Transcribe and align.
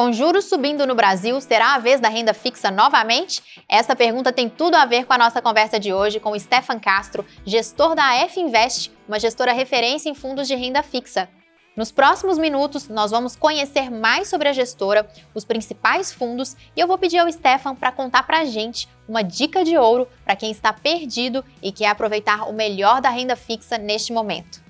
Com 0.00 0.14
juros 0.14 0.46
subindo 0.46 0.86
no 0.86 0.94
Brasil, 0.94 1.38
será 1.42 1.74
a 1.74 1.78
vez 1.78 2.00
da 2.00 2.08
renda 2.08 2.32
fixa 2.32 2.70
novamente? 2.70 3.42
Essa 3.68 3.94
pergunta 3.94 4.32
tem 4.32 4.48
tudo 4.48 4.74
a 4.74 4.86
ver 4.86 5.04
com 5.04 5.12
a 5.12 5.18
nossa 5.18 5.42
conversa 5.42 5.78
de 5.78 5.92
hoje 5.92 6.18
com 6.18 6.30
o 6.30 6.40
Stefan 6.40 6.78
Castro, 6.78 7.22
gestor 7.44 7.94
da 7.94 8.14
F 8.14 8.40
Invest, 8.40 8.90
uma 9.06 9.20
gestora 9.20 9.52
referência 9.52 10.08
em 10.08 10.14
fundos 10.14 10.48
de 10.48 10.54
renda 10.54 10.82
fixa. 10.82 11.28
Nos 11.76 11.92
próximos 11.92 12.38
minutos, 12.38 12.88
nós 12.88 13.10
vamos 13.10 13.36
conhecer 13.36 13.90
mais 13.90 14.26
sobre 14.26 14.48
a 14.48 14.54
gestora, 14.54 15.06
os 15.34 15.44
principais 15.44 16.10
fundos 16.10 16.56
e 16.74 16.80
eu 16.80 16.86
vou 16.86 16.96
pedir 16.96 17.18
ao 17.18 17.30
Stefan 17.30 17.74
para 17.74 17.92
contar 17.92 18.22
para 18.22 18.38
a 18.38 18.44
gente 18.46 18.88
uma 19.06 19.20
dica 19.20 19.62
de 19.62 19.76
ouro 19.76 20.08
para 20.24 20.34
quem 20.34 20.50
está 20.50 20.72
perdido 20.72 21.44
e 21.62 21.70
quer 21.70 21.88
aproveitar 21.88 22.48
o 22.48 22.54
melhor 22.54 23.02
da 23.02 23.10
renda 23.10 23.36
fixa 23.36 23.76
neste 23.76 24.14
momento. 24.14 24.62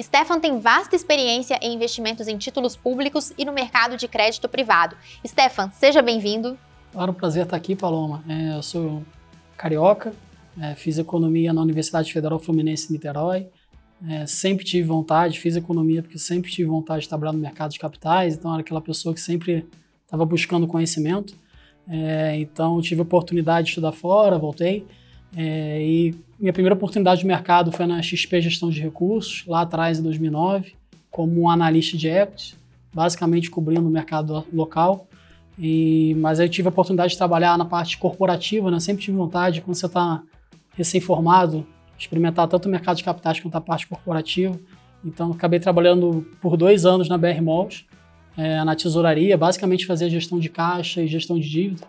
Stefan 0.00 0.38
tem 0.40 0.60
vasta 0.60 0.94
experiência 0.94 1.58
em 1.62 1.74
investimentos 1.74 2.28
em 2.28 2.36
títulos 2.36 2.76
públicos 2.76 3.32
e 3.38 3.44
no 3.44 3.52
mercado 3.52 3.96
de 3.96 4.06
crédito 4.06 4.48
privado. 4.48 4.96
Stefan, 5.26 5.70
seja 5.70 6.02
bem-vindo. 6.02 6.58
Claro, 6.92 7.12
um 7.12 7.14
prazer 7.14 7.44
estar 7.44 7.56
aqui, 7.56 7.74
Paloma. 7.74 8.22
É, 8.28 8.56
eu 8.56 8.62
sou 8.62 9.02
carioca, 9.56 10.12
é, 10.60 10.74
fiz 10.74 10.98
economia 10.98 11.52
na 11.52 11.62
Universidade 11.62 12.12
Federal 12.12 12.38
Fluminense 12.38 12.92
Niterói. 12.92 13.48
É, 14.06 14.26
sempre 14.26 14.64
tive 14.64 14.86
vontade, 14.86 15.40
fiz 15.40 15.56
economia 15.56 16.02
porque 16.02 16.18
sempre 16.18 16.50
tive 16.50 16.68
vontade 16.68 17.02
de 17.02 17.08
trabalhar 17.08 17.32
no 17.32 17.38
mercado 17.38 17.72
de 17.72 17.78
capitais, 17.78 18.34
então 18.34 18.52
era 18.52 18.60
aquela 18.60 18.80
pessoa 18.80 19.14
que 19.14 19.20
sempre 19.20 19.66
estava 20.04 20.24
buscando 20.26 20.66
conhecimento. 20.66 21.34
Então 22.34 22.82
tive 22.82 23.00
a 23.00 23.04
oportunidade 23.04 23.66
de 23.66 23.70
estudar 23.70 23.92
fora, 23.92 24.38
voltei. 24.38 24.84
E 25.36 26.14
minha 26.38 26.52
primeira 26.52 26.74
oportunidade 26.74 27.20
de 27.20 27.26
mercado 27.26 27.72
foi 27.72 27.86
na 27.86 28.02
XP 28.02 28.42
Gestão 28.42 28.68
de 28.68 28.80
Recursos, 28.80 29.44
lá 29.46 29.62
atrás, 29.62 29.98
em 29.98 30.02
2009, 30.02 30.74
como 31.10 31.40
um 31.40 31.48
analista 31.48 31.96
de 31.96 32.08
equity, 32.08 32.56
basicamente 32.92 33.50
cobrindo 33.50 33.88
o 33.88 33.90
mercado 33.90 34.44
local. 34.52 35.06
E, 35.58 36.14
mas 36.18 36.38
aí 36.38 36.46
eu 36.46 36.50
tive 36.50 36.68
a 36.68 36.70
oportunidade 36.70 37.12
de 37.12 37.18
trabalhar 37.18 37.56
na 37.56 37.64
parte 37.64 37.96
corporativa, 37.96 38.70
né? 38.70 38.78
sempre 38.78 39.02
tive 39.02 39.16
vontade, 39.16 39.62
quando 39.62 39.74
você 39.74 39.86
está 39.86 40.22
recém-formado, 40.74 41.66
experimentar 41.98 42.46
tanto 42.46 42.66
o 42.66 42.70
mercado 42.70 42.98
de 42.98 43.04
capitais 43.04 43.40
quanto 43.40 43.56
a 43.56 43.60
parte 43.60 43.86
corporativa. 43.86 44.58
Então, 45.02 45.32
acabei 45.32 45.58
trabalhando 45.58 46.26
por 46.42 46.58
dois 46.58 46.84
anos 46.84 47.08
na 47.08 47.16
BR 47.16 47.40
Malls, 47.40 47.86
é, 48.36 48.62
na 48.62 48.76
tesouraria, 48.76 49.38
basicamente 49.38 49.86
fazia 49.86 50.10
gestão 50.10 50.38
de 50.38 50.50
caixa 50.50 51.00
e 51.00 51.06
gestão 51.06 51.38
de 51.38 51.48
dívida 51.48 51.86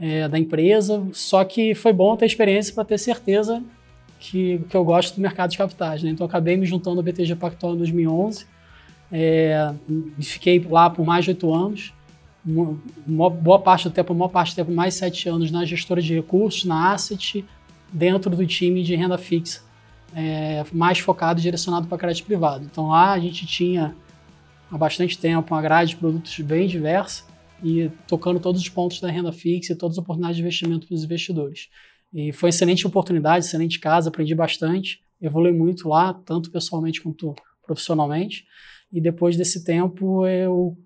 é, 0.00 0.26
da 0.26 0.38
empresa. 0.38 1.06
Só 1.12 1.44
que 1.44 1.74
foi 1.74 1.92
bom 1.92 2.16
ter 2.16 2.24
experiência 2.24 2.74
para 2.74 2.84
ter 2.84 2.96
certeza 2.96 3.62
que, 4.30 4.60
que 4.68 4.76
eu 4.76 4.84
gosto 4.84 5.16
do 5.16 5.20
mercado 5.20 5.50
de 5.50 5.58
capitais. 5.58 6.02
Né? 6.02 6.10
Então, 6.10 6.26
acabei 6.26 6.56
me 6.56 6.66
juntando 6.66 6.98
ao 6.98 7.02
BTG 7.02 7.34
Pactual 7.36 7.74
em 7.74 7.78
2011 7.78 8.46
é, 9.12 9.74
fiquei 10.18 10.58
lá 10.58 10.88
por 10.88 11.04
mais 11.04 11.24
de 11.24 11.32
oito 11.32 11.52
anos. 11.52 11.92
Uma 13.06 13.30
boa 13.30 13.60
parte 13.60 13.84
do 13.84 13.92
tempo, 13.92 14.14
maior 14.14 14.30
parte 14.30 14.52
do 14.52 14.56
tempo, 14.56 14.72
mais 14.72 14.94
sete 14.94 15.28
anos 15.28 15.50
na 15.50 15.64
gestora 15.64 16.00
de 16.00 16.14
recursos, 16.14 16.64
na 16.64 16.92
Asset, 16.92 17.44
dentro 17.92 18.34
do 18.34 18.46
time 18.46 18.82
de 18.82 18.96
renda 18.96 19.18
fixa, 19.18 19.60
é, 20.16 20.64
mais 20.72 20.98
focado 20.98 21.38
e 21.38 21.42
direcionado 21.42 21.86
para 21.86 21.98
crédito 21.98 22.24
privado. 22.24 22.64
Então 22.64 22.88
lá 22.88 23.12
a 23.12 23.20
gente 23.20 23.46
tinha 23.46 23.94
há 24.72 24.78
bastante 24.78 25.16
tempo 25.18 25.54
uma 25.54 25.62
grade 25.62 25.90
de 25.90 25.96
produtos 25.96 26.36
bem 26.40 26.66
diversa 26.66 27.24
e 27.62 27.90
tocando 28.08 28.40
todos 28.40 28.60
os 28.60 28.68
pontos 28.68 28.98
da 28.98 29.08
renda 29.08 29.30
fixa 29.30 29.74
e 29.74 29.76
todas 29.76 29.96
as 29.96 30.02
oportunidades 30.02 30.36
de 30.36 30.42
investimento 30.42 30.86
para 30.86 30.94
os 30.94 31.04
investidores. 31.04 31.68
E 32.12 32.32
foi 32.32 32.50
excelente 32.50 32.86
oportunidade, 32.86 33.44
excelente 33.44 33.78
casa, 33.80 34.08
aprendi 34.08 34.34
bastante, 34.34 35.00
evolui 35.20 35.52
muito 35.52 35.88
lá, 35.88 36.12
tanto 36.12 36.50
pessoalmente 36.50 37.00
quanto 37.00 37.34
profissionalmente. 37.64 38.44
E 38.92 39.00
depois 39.00 39.36
desse 39.36 39.64
tempo 39.64 40.26
eu, 40.26 40.76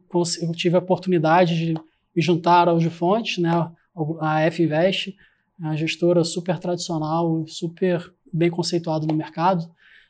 eu 0.40 0.52
tive 0.52 0.76
a 0.76 0.78
oportunidade 0.78 1.56
de 1.56 1.74
me 2.14 2.22
juntar 2.22 2.68
ao 2.68 2.80
Fontes, 2.82 3.38
né, 3.38 3.50
a 4.20 4.40
F 4.42 4.62
Invest, 4.62 5.16
uma 5.58 5.76
gestora 5.76 6.22
super 6.22 6.58
tradicional, 6.58 7.44
super 7.46 8.12
bem 8.32 8.50
conceituada 8.50 9.06
no 9.06 9.14
mercado. 9.14 9.68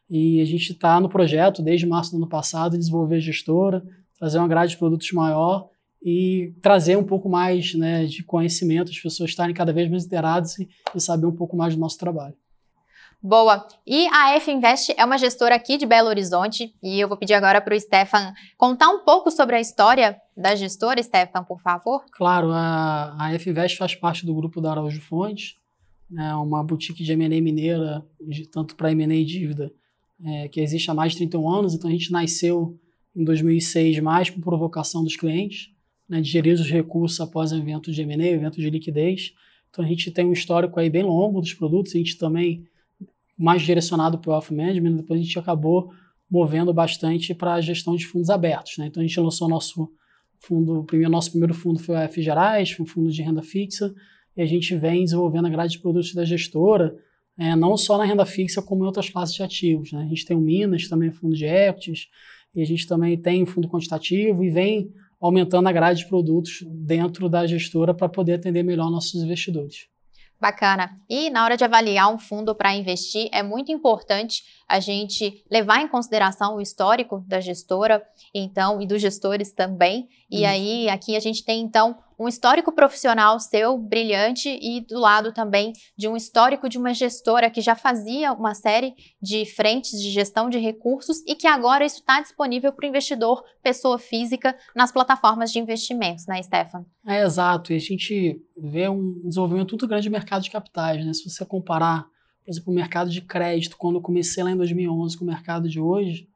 E 0.08 0.40
a 0.40 0.44
gente 0.44 0.72
está 0.72 1.00
no 1.00 1.08
projeto 1.08 1.62
desde 1.62 1.86
março 1.86 2.10
do 2.10 2.18
ano 2.18 2.28
passado 2.28 2.72
de 2.72 2.78
desenvolver 2.78 3.16
a 3.16 3.20
gestora, 3.20 3.82
trazer 4.18 4.38
uma 4.38 4.48
grade 4.48 4.72
de 4.72 4.78
produtos 4.78 5.10
maior 5.12 5.68
e 6.02 6.54
trazer 6.62 6.96
um 6.96 7.04
pouco 7.04 7.28
mais 7.28 7.74
né, 7.74 8.04
de 8.04 8.22
conhecimento, 8.22 8.90
as 8.90 8.98
pessoas 8.98 9.30
estarem 9.30 9.54
cada 9.54 9.72
vez 9.72 9.90
mais 9.90 10.04
inteiradas 10.04 10.58
e, 10.58 10.68
e 10.94 11.00
saber 11.00 11.26
um 11.26 11.34
pouco 11.34 11.56
mais 11.56 11.74
do 11.74 11.80
nosso 11.80 11.98
trabalho. 11.98 12.34
Boa. 13.22 13.66
E 13.86 14.06
a 14.08 14.34
F 14.36 14.52
Invest 14.52 14.94
é 14.96 15.04
uma 15.04 15.18
gestora 15.18 15.54
aqui 15.54 15.76
de 15.76 15.86
Belo 15.86 16.08
Horizonte 16.08 16.74
e 16.82 17.00
eu 17.00 17.08
vou 17.08 17.16
pedir 17.16 17.34
agora 17.34 17.60
para 17.60 17.74
o 17.74 17.80
Stefan 17.80 18.32
contar 18.56 18.88
um 18.90 19.04
pouco 19.04 19.30
sobre 19.30 19.56
a 19.56 19.60
história 19.60 20.20
da 20.36 20.54
gestora, 20.54 21.02
Stefan, 21.02 21.42
por 21.42 21.60
favor. 21.60 22.04
Claro, 22.12 22.52
a, 22.52 23.16
a 23.18 23.34
F 23.34 23.50
Invest 23.50 23.78
faz 23.78 23.94
parte 23.94 24.24
do 24.24 24.34
grupo 24.34 24.60
da 24.60 24.70
Araújo 24.70 25.00
Fontes, 25.00 25.56
é 26.16 26.34
uma 26.34 26.62
boutique 26.62 27.02
de 27.02 27.12
M&A 27.12 27.40
mineira, 27.40 28.04
de, 28.20 28.46
tanto 28.46 28.76
para 28.76 28.92
M&A 28.92 29.14
e 29.14 29.24
dívida, 29.24 29.72
é, 30.24 30.48
que 30.48 30.60
existe 30.60 30.90
há 30.90 30.94
mais 30.94 31.12
de 31.12 31.18
31 31.18 31.50
anos, 31.50 31.74
então 31.74 31.90
a 31.90 31.92
gente 31.92 32.12
nasceu 32.12 32.78
em 33.14 33.24
2006 33.24 33.98
mais 34.00 34.30
por 34.30 34.40
provocação 34.40 35.02
dos 35.02 35.16
clientes, 35.16 35.72
né, 36.08 36.20
de 36.20 36.30
gerir 36.30 36.54
os 36.54 36.70
recursos 36.70 37.20
após 37.20 37.52
eventos 37.52 37.94
de 37.94 38.02
M&A, 38.02 38.26
eventos 38.26 38.58
de 38.58 38.70
liquidez. 38.70 39.32
Então 39.70 39.84
a 39.84 39.88
gente 39.88 40.10
tem 40.10 40.24
um 40.24 40.32
histórico 40.32 40.78
aí 40.78 40.88
bem 40.88 41.02
longo 41.02 41.40
dos 41.40 41.52
produtos, 41.52 41.94
a 41.94 41.98
gente 41.98 42.16
também 42.16 42.64
mais 43.38 43.62
direcionado 43.62 44.18
para 44.18 44.30
o 44.30 44.32
Wealth 44.32 44.50
Management, 44.50 44.96
depois 44.96 45.20
a 45.20 45.22
gente 45.22 45.38
acabou 45.38 45.92
movendo 46.30 46.72
bastante 46.72 47.34
para 47.34 47.54
a 47.54 47.60
gestão 47.60 47.94
de 47.94 48.06
fundos 48.06 48.30
abertos. 48.30 48.78
Né? 48.78 48.86
Então 48.86 49.02
a 49.02 49.06
gente 49.06 49.18
lançou 49.20 49.48
nosso 49.48 49.90
fundo, 50.40 50.84
primeiro, 50.84 51.10
nosso 51.10 51.30
primeiro 51.30 51.54
fundo 51.54 51.78
foi 51.78 51.94
o 51.94 51.98
F 51.98 52.22
Gerais, 52.22 52.76
um 52.80 52.86
fundo 52.86 53.10
de 53.10 53.22
renda 53.22 53.42
fixa, 53.42 53.94
e 54.36 54.42
a 54.42 54.46
gente 54.46 54.74
vem 54.76 55.04
desenvolvendo 55.04 55.46
a 55.46 55.50
grade 55.50 55.72
de 55.72 55.78
produtos 55.78 56.14
da 56.14 56.24
gestora, 56.24 56.96
é, 57.38 57.54
não 57.54 57.76
só 57.76 57.98
na 57.98 58.04
renda 58.04 58.24
fixa, 58.24 58.62
como 58.62 58.82
em 58.82 58.86
outras 58.86 59.08
classes 59.08 59.34
de 59.34 59.42
ativos. 59.42 59.92
Né? 59.92 60.02
A 60.02 60.06
gente 60.06 60.24
tem 60.24 60.36
o 60.36 60.40
Minas, 60.40 60.88
também 60.88 61.10
fundo 61.10 61.34
de 61.34 61.44
equities, 61.44 62.08
e 62.54 62.62
a 62.62 62.64
gente 62.64 62.86
também 62.86 63.16
tem 63.18 63.44
fundo 63.44 63.68
quantitativo 63.68 64.42
e 64.42 64.50
vem 64.50 64.90
aumentando 65.20 65.68
a 65.68 65.72
grade 65.72 66.00
de 66.00 66.08
produtos 66.08 66.64
dentro 66.66 67.28
da 67.28 67.46
gestora 67.46 67.94
para 67.94 68.08
poder 68.08 68.34
atender 68.34 68.62
melhor 68.62 68.90
nossos 68.90 69.14
investidores. 69.22 69.88
Bacana. 70.38 71.00
E 71.08 71.30
na 71.30 71.44
hora 71.44 71.56
de 71.56 71.64
avaliar 71.64 72.12
um 72.12 72.18
fundo 72.18 72.54
para 72.54 72.74
investir, 72.74 73.28
é 73.32 73.42
muito 73.42 73.72
importante 73.72 74.42
a 74.68 74.78
gente 74.78 75.42
levar 75.50 75.80
em 75.80 75.88
consideração 75.88 76.56
o 76.56 76.60
histórico 76.60 77.24
da 77.26 77.40
gestora, 77.40 78.02
então, 78.34 78.80
e 78.82 78.86
dos 78.86 79.00
gestores 79.00 79.52
também. 79.52 80.08
E 80.30 80.42
Isso. 80.42 80.46
aí, 80.46 80.88
aqui 80.90 81.16
a 81.16 81.20
gente 81.20 81.42
tem, 81.42 81.62
então, 81.62 81.96
um 82.18 82.28
histórico 82.28 82.72
profissional 82.72 83.38
seu 83.38 83.76
brilhante 83.76 84.48
e 84.48 84.80
do 84.80 84.98
lado 84.98 85.32
também 85.32 85.72
de 85.96 86.08
um 86.08 86.16
histórico 86.16 86.68
de 86.68 86.78
uma 86.78 86.94
gestora 86.94 87.50
que 87.50 87.60
já 87.60 87.74
fazia 87.74 88.32
uma 88.32 88.54
série 88.54 88.94
de 89.20 89.44
frentes 89.44 90.00
de 90.00 90.10
gestão 90.10 90.48
de 90.48 90.58
recursos 90.58 91.22
e 91.26 91.34
que 91.34 91.46
agora 91.46 91.84
isso 91.84 92.00
está 92.00 92.20
disponível 92.20 92.72
para 92.72 92.86
o 92.86 92.88
investidor, 92.88 93.44
pessoa 93.62 93.98
física, 93.98 94.56
nas 94.74 94.92
plataformas 94.92 95.52
de 95.52 95.58
investimentos, 95.58 96.26
né, 96.26 96.42
Stefan? 96.42 96.84
É, 97.06 97.22
exato. 97.22 97.72
E 97.72 97.76
a 97.76 97.80
gente 97.80 98.40
vê 98.56 98.88
um 98.88 99.20
desenvolvimento 99.24 99.72
muito 99.72 99.86
grande 99.86 100.04
de 100.04 100.10
mercado 100.10 100.42
de 100.42 100.50
capitais, 100.50 101.04
né? 101.04 101.12
Se 101.12 101.28
você 101.28 101.44
comparar 101.44 102.06
por 102.46 102.52
exemplo, 102.52 102.72
o 102.72 102.76
mercado 102.76 103.10
de 103.10 103.20
crédito, 103.20 103.76
quando 103.76 103.96
eu 103.96 104.00
comecei 104.00 104.42
lá 104.42 104.52
em 104.52 104.56
2011 104.56 105.18
com 105.18 105.24
o 105.24 105.26
mercado 105.26 105.68
de 105.68 105.80
hoje, 105.80 106.28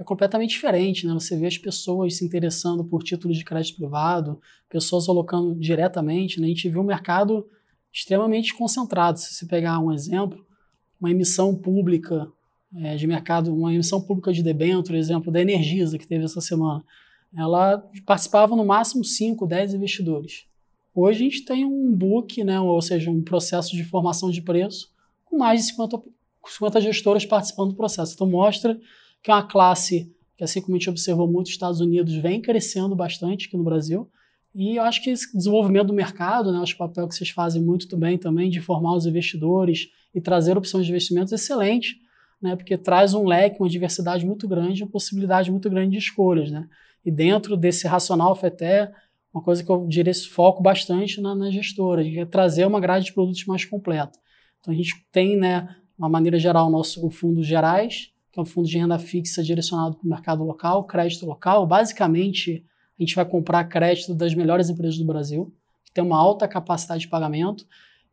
é 0.00 0.04
completamente 0.04 0.50
diferente, 0.50 1.06
né? 1.06 1.12
Você 1.12 1.36
vê 1.36 1.46
as 1.46 1.58
pessoas 1.58 2.16
se 2.16 2.24
interessando 2.24 2.82
por 2.82 3.02
títulos 3.02 3.36
de 3.36 3.44
crédito 3.44 3.76
privado, 3.76 4.40
pessoas 4.66 5.06
alocando 5.06 5.54
diretamente, 5.54 6.40
né? 6.40 6.46
A 6.46 6.48
gente 6.48 6.70
viu 6.70 6.80
um 6.80 6.84
mercado 6.84 7.46
extremamente 7.92 8.54
concentrado. 8.54 9.18
Se 9.18 9.34
você 9.34 9.44
pegar 9.44 9.78
um 9.78 9.92
exemplo, 9.92 10.42
uma 10.98 11.10
emissão 11.10 11.54
pública 11.54 12.26
é, 12.76 12.96
de 12.96 13.06
mercado, 13.06 13.54
uma 13.54 13.74
emissão 13.74 14.00
pública 14.00 14.32
de 14.32 14.42
debênture, 14.42 14.96
exemplo 14.96 15.30
da 15.30 15.42
Energisa, 15.42 15.98
que 15.98 16.06
teve 16.06 16.24
essa 16.24 16.40
semana, 16.40 16.82
ela 17.36 17.86
participava 18.06 18.56
no 18.56 18.64
máximo 18.64 19.04
5, 19.04 19.46
10 19.46 19.74
investidores. 19.74 20.46
Hoje 20.94 21.20
a 21.20 21.24
gente 21.24 21.44
tem 21.44 21.66
um 21.66 21.94
book, 21.94 22.42
né, 22.42 22.58
ou 22.58 22.80
seja, 22.80 23.10
um 23.10 23.22
processo 23.22 23.76
de 23.76 23.84
formação 23.84 24.30
de 24.30 24.40
preço 24.40 24.90
com 25.26 25.36
mais 25.36 25.60
de 25.60 25.66
50, 25.72 26.02
50 26.46 26.80
gestoras 26.80 27.26
participando 27.26 27.70
do 27.70 27.76
processo. 27.76 28.14
Então 28.14 28.26
mostra 28.26 28.80
que 29.22 29.30
é 29.30 29.34
uma 29.34 29.46
classe 29.46 30.14
que, 30.36 30.44
assim 30.44 30.60
como 30.60 30.74
a 30.74 30.78
gente 30.78 30.88
observou 30.88 31.26
muito 31.26 31.46
nos 31.46 31.50
Estados 31.50 31.80
Unidos, 31.80 32.14
vem 32.14 32.40
crescendo 32.40 32.96
bastante 32.96 33.46
aqui 33.46 33.56
no 33.56 33.64
Brasil. 33.64 34.10
E 34.54 34.76
eu 34.76 34.82
acho 34.82 35.02
que 35.02 35.10
esse 35.10 35.36
desenvolvimento 35.36 35.88
do 35.88 35.92
mercado, 35.92 36.50
né, 36.50 36.58
acho 36.60 36.74
que 36.76 36.82
o 36.82 36.86
papel 36.86 37.06
que 37.06 37.14
vocês 37.14 37.30
fazem 37.30 37.62
muito 37.62 37.96
bem 37.96 38.18
também 38.18 38.50
de 38.50 38.60
formar 38.60 38.94
os 38.94 39.06
investidores 39.06 39.88
e 40.14 40.20
trazer 40.20 40.56
opções 40.56 40.86
de 40.86 40.90
investimentos 40.90 41.32
é 41.32 41.36
excelente, 41.36 41.96
né, 42.42 42.56
porque 42.56 42.76
traz 42.76 43.14
um 43.14 43.24
leque, 43.26 43.60
uma 43.60 43.68
diversidade 43.68 44.26
muito 44.26 44.48
grande, 44.48 44.82
uma 44.82 44.90
possibilidade 44.90 45.50
muito 45.50 45.68
grande 45.68 45.92
de 45.92 45.98
escolhas. 45.98 46.50
Né? 46.50 46.66
E 47.04 47.12
dentro 47.12 47.56
desse 47.56 47.86
racional 47.86 48.38
até 48.42 48.92
uma 49.32 49.42
coisa 49.42 49.62
que 49.62 49.70
eu 49.70 49.86
diria 49.86 50.12
foco 50.32 50.62
bastante 50.62 51.20
na, 51.20 51.34
na 51.34 51.50
gestora, 51.50 52.02
que 52.02 52.18
é 52.18 52.26
trazer 52.26 52.66
uma 52.66 52.80
grade 52.80 53.04
de 53.04 53.12
produtos 53.12 53.44
mais 53.44 53.64
completa. 53.64 54.18
Então 54.58 54.74
a 54.74 54.76
gente 54.76 54.94
tem, 55.12 55.36
né, 55.36 55.76
uma 55.96 56.08
maneira 56.08 56.38
geral, 56.38 56.70
nosso 56.70 57.06
o 57.06 57.10
fundos 57.10 57.46
gerais, 57.46 58.10
que 58.32 58.38
é 58.38 58.42
um 58.42 58.46
fundo 58.46 58.68
de 58.68 58.78
renda 58.78 58.98
fixa 58.98 59.42
direcionado 59.42 59.96
para 59.96 60.06
o 60.06 60.08
mercado 60.08 60.44
local, 60.44 60.84
crédito 60.84 61.26
local. 61.26 61.66
Basicamente, 61.66 62.64
a 62.98 63.02
gente 63.02 63.14
vai 63.14 63.24
comprar 63.24 63.64
crédito 63.64 64.14
das 64.14 64.34
melhores 64.34 64.68
empresas 64.68 64.98
do 64.98 65.04
Brasil, 65.04 65.52
que 65.84 65.92
tem 65.92 66.04
uma 66.04 66.18
alta 66.18 66.46
capacidade 66.46 67.02
de 67.02 67.08
pagamento, 67.08 67.66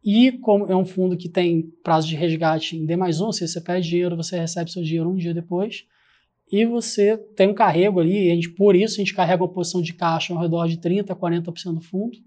e 0.04 0.31
como 0.31 0.66
é 0.72 0.75
um 0.75 0.86
fundo 0.86 1.18
que 1.18 1.28
tem 1.28 1.64
prazo 1.84 2.08
de 2.08 2.16
resgate 2.16 2.78
em 2.78 2.86
D 2.86 2.96
mais 2.96 3.19
um, 3.19 3.31
se 3.31 3.48
você 3.48 3.60
pede 3.60 3.90
dinheiro, 3.90 4.16
você 4.16 4.40
recebe 4.40 4.72
seu 4.72 4.81
dinheiro 4.81 5.10
um 5.10 5.16
dia 5.16 5.34
depois, 5.34 5.86
e 6.52 6.66
você 6.66 7.18
tem 7.36 7.50
um 7.50 7.54
carrego 7.54 8.00
ali, 8.00 8.31
a 8.31 8.36
gente, 8.36 8.50
por 8.50 8.75
isso 8.75 8.96
a 8.96 8.98
gente 9.00 9.14
carrega 9.14 9.44
uma 9.44 9.52
posição 9.52 9.81
de 9.81 9.94
caixa 9.94 10.34
ao 10.34 10.40
redor 10.40 10.68
de 10.68 10.78
30% 10.78 11.12
a 11.12 11.16
40% 11.16 11.74
do 11.74 11.81
fundo, 11.81 12.18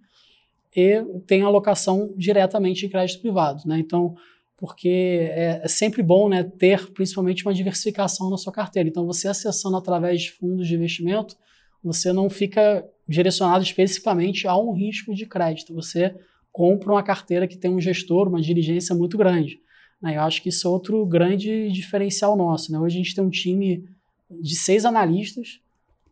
e 0.77 1.03
tem 1.27 1.43
alocação 1.43 2.15
diretamente 2.17 2.87
em 2.87 2.89
crédito 2.89 3.21
privado. 3.21 3.63
Né? 3.67 3.79
Então, 3.79 4.15
porque 4.61 5.31
é, 5.33 5.63
é, 5.65 5.69
sempre 5.69 6.03
bom 6.03 6.29
né, 6.29 6.45
ter 6.45 6.93
principalmente 6.93 7.47
uma 7.47 7.55
diversificação 7.55 8.29
na 8.29 8.37
sua 8.37 8.53
carteira. 8.53 8.87
Então, 8.87 9.07
você 9.07 9.27
acessando 9.27 9.79
através 9.79 10.21
de 10.21 10.33
fundos 10.33 10.69
de 10.69 10.75
investimento, 10.75 11.35
você 11.83 12.13
não 12.13 12.29
fica 12.29 12.87
direcionado 13.09 13.65
especificamente 13.65 14.47
a 14.47 14.55
um 14.55 14.73
risco 14.73 15.15
de 15.15 15.25
crédito. 15.25 15.75
Você 15.75 16.15
compra 16.53 16.93
uma 16.93 17.03
carteira 17.03 17.49
que 17.49 17.57
tem 17.57 17.71
um 17.71 17.81
gestor, 17.81 18.29
uma 18.29 18.43
diligência 18.43 18.95
muito 18.95 19.17
grande. 19.17 19.59
Né? 20.03 20.19
Eu 20.19 20.21
acho 20.21 20.43
que 20.43 20.51
isso 20.51 20.69
é 20.69 20.71
outro 20.71 21.07
grande 21.07 21.73
diferencial 21.73 22.37
nosso. 22.37 22.71
Né? 22.71 22.79
Hoje 22.79 22.97
a 22.97 23.03
gente 23.03 23.15
tem 23.15 23.25
um 23.25 23.31
time 23.31 23.89
de 24.31 24.57
seis 24.57 24.85
analistas 24.85 25.59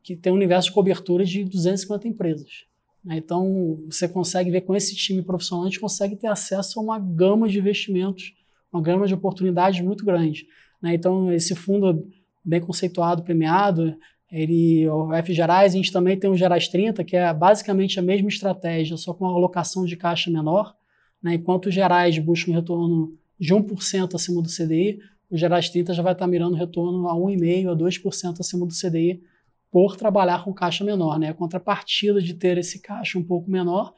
que 0.03 0.17
tem 0.17 0.33
um 0.33 0.37
universo 0.37 0.69
de 0.69 0.75
cobertura 0.75 1.23
de 1.23 1.45
250 1.45 2.09
empresas. 2.09 2.65
Né? 3.05 3.19
Então, 3.19 3.79
você 3.85 4.09
consegue 4.09 4.51
ver 4.51 4.63
com 4.63 4.75
esse 4.75 4.97
time 4.97 5.23
profissional, 5.23 5.67
a 5.67 5.69
gente 5.69 5.81
consegue 5.81 6.17
ter 6.17 6.29
acesso 6.29 6.81
a 6.81 6.83
uma 6.83 6.99
gama 6.99 7.47
de 7.47 7.59
investimentos 7.59 8.38
uma 8.73 8.83
gama 8.83 9.07
de 9.07 9.15
oportunidades 9.15 9.81
muito 9.81 10.05
grande. 10.05 10.47
Né? 10.83 10.95
Então, 10.95 11.33
esse 11.33 11.55
fundo 11.55 12.07
bem 12.45 12.61
conceituado, 12.61 13.23
premiado, 13.23 13.97
ele, 14.31 14.87
o 14.89 15.13
F 15.13 15.33
Gerais, 15.33 15.73
a 15.73 15.77
gente 15.77 15.93
também 15.93 16.19
tem 16.19 16.29
o 16.31 16.37
Gerais 16.37 16.69
30, 16.69 17.03
que 17.03 17.17
é 17.17 17.33
basicamente 17.33 17.99
a 17.99 18.03
mesma 18.03 18.29
estratégia, 18.29 18.97
só 18.97 19.15
com 19.15 19.25
uma 19.25 19.35
alocação 19.35 19.85
de 19.85 19.97
caixa 19.97 20.31
menor. 20.31 20.75
Né? 21.23 21.35
Enquanto 21.35 21.67
o 21.67 21.71
Gerais 21.71 22.19
busca 22.19 22.51
um 22.51 22.55
retorno 22.55 23.15
de 23.39 23.55
1% 23.55 24.15
acima 24.15 24.43
do 24.43 24.49
CDI, 24.49 24.99
o 25.31 25.37
Gerais 25.37 25.69
30 25.71 25.95
já 25.95 26.03
vai 26.03 26.13
estar 26.13 26.27
mirando 26.27 26.57
retorno 26.57 27.09
a 27.09 27.15
1,5% 27.15 27.73
a 27.73 27.77
2% 27.77 28.41
acima 28.41 28.67
do 28.67 28.75
CDI 28.75 29.23
por 29.71 29.97
trabalhar 29.97 30.45
com 30.45 30.53
caixa 30.53 30.85
menor. 30.85 31.19
Né? 31.19 31.29
A 31.29 31.35
contrapartida 31.35 32.21
de 32.21 32.35
ter 32.35 32.59
esse 32.59 32.81
caixa 32.81 33.19
um 33.19 33.25
pouco 33.25 33.51
menor 33.51 33.95